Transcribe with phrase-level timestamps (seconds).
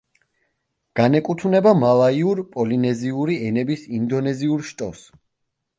[0.99, 5.11] განეკუთვნება მალაიურ-პოლინეზიური ენების ინდონეზიურ შტოს.